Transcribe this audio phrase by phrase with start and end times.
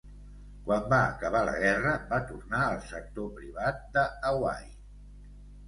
[0.69, 4.69] Quan va acabar la guerra, va tornar al sector privat de Hawaii.